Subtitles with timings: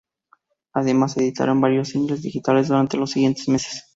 [0.73, 3.83] Además, editaron varios singles digitales durante los siguientes meses.